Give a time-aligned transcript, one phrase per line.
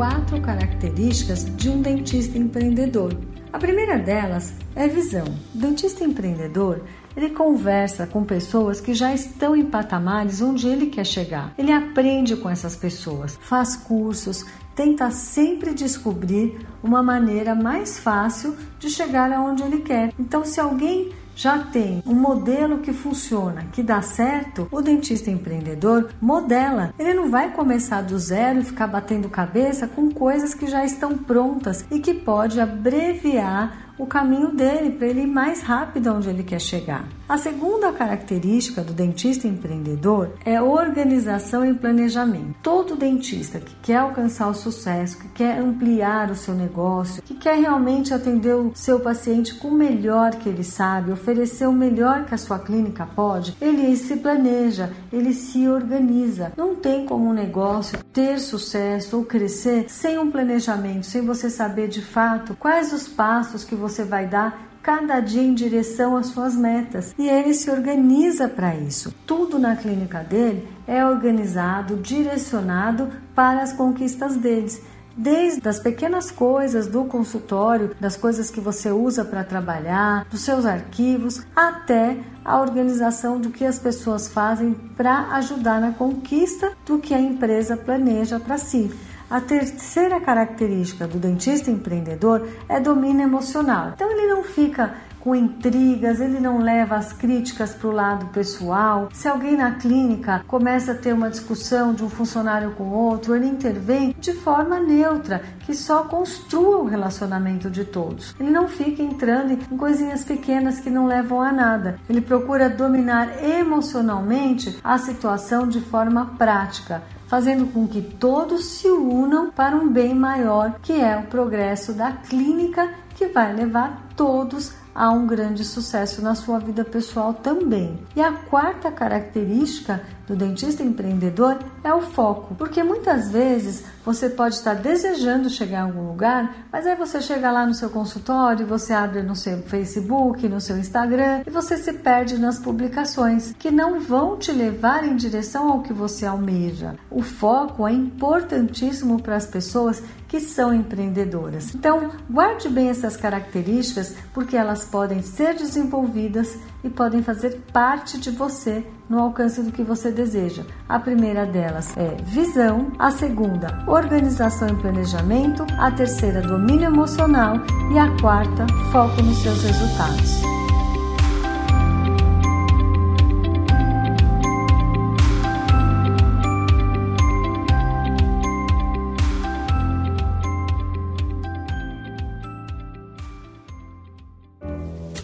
[0.00, 3.14] Quatro características de um dentista empreendedor.
[3.52, 5.26] A primeira delas é visão.
[5.52, 6.80] Dentista empreendedor
[7.14, 11.52] ele conversa com pessoas que já estão em patamares onde ele quer chegar.
[11.58, 18.88] Ele aprende com essas pessoas, faz cursos, tenta sempre descobrir uma maneira mais fácil de
[18.88, 20.14] chegar aonde ele quer.
[20.18, 26.10] Então, se alguém já tem um modelo que funciona, que dá certo, o dentista empreendedor
[26.20, 26.92] modela.
[26.98, 31.16] Ele não vai começar do zero e ficar batendo cabeça com coisas que já estão
[31.16, 36.42] prontas e que pode abreviar o caminho dele para ele ir mais rápido onde ele
[36.42, 37.06] quer chegar.
[37.28, 42.56] A segunda característica do dentista empreendedor é organização e planejamento.
[42.60, 47.56] Todo dentista que quer alcançar o sucesso, que quer ampliar o seu negócio, que quer
[47.56, 52.34] realmente atender o seu paciente com o melhor que ele sabe, oferecer o melhor que
[52.34, 56.52] a sua clínica pode, ele se planeja, ele se organiza.
[56.56, 61.86] Não tem como um negócio ter sucesso ou crescer sem um planejamento, sem você saber
[61.86, 66.54] de fato quais os passos que você vai dar cada dia em direção às suas
[66.54, 69.14] metas e ele se organiza para isso.
[69.26, 74.80] Tudo na clínica dele é organizado, direcionado para as conquistas deles.
[75.16, 80.64] Desde as pequenas coisas do consultório, das coisas que você usa para trabalhar, dos seus
[80.64, 87.12] arquivos, até a organização do que as pessoas fazem para ajudar na conquista do que
[87.12, 88.90] a empresa planeja para si.
[89.30, 93.92] A terceira característica do dentista empreendedor é domínio emocional.
[93.94, 99.08] Então ele não fica com intrigas, ele não leva as críticas para o lado pessoal.
[99.12, 103.46] Se alguém na clínica começa a ter uma discussão de um funcionário com outro, ele
[103.46, 108.34] intervém de forma neutra, que só construa o relacionamento de todos.
[108.40, 112.00] Ele não fica entrando em coisinhas pequenas que não levam a nada.
[112.08, 119.52] Ele procura dominar emocionalmente a situação de forma prática fazendo com que todos se unam
[119.52, 125.10] para um bem maior, que é o progresso da clínica, que vai levar todos a
[125.10, 127.98] um grande sucesso na sua vida pessoal também.
[128.16, 134.54] E a quarta característica do dentista empreendedor é o foco, porque muitas vezes você pode
[134.54, 138.92] estar desejando chegar a algum lugar, mas aí você chega lá no seu consultório, você
[138.92, 144.00] abre no seu Facebook, no seu Instagram e você se perde nas publicações que não
[144.00, 146.96] vão te levar em direção ao que você almeja.
[147.10, 151.74] O foco é importantíssimo para as pessoas que são empreendedoras.
[151.74, 158.30] Então, guarde bem essas características porque elas podem ser desenvolvidas e podem fazer parte de
[158.30, 160.62] você no alcance do que você deseja.
[160.88, 167.56] A primeira delas é visão, a segunda, organização e planejamento, a terceira, domínio emocional
[167.92, 170.59] e a quarta, foco nos seus resultados.